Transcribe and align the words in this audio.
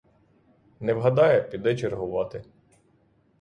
Не 0.79 0.93
вгадає— 0.93 1.41
піде 1.51 1.75
чергувати. 1.77 2.43